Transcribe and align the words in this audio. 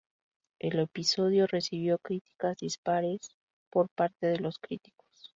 El 0.59 0.79
episodio 0.79 1.45
recibió 1.45 1.99
críticas 1.99 2.57
dispares 2.57 3.35
por 3.69 3.87
parte 3.91 4.25
de 4.25 4.39
los 4.39 4.57
críticos. 4.57 5.29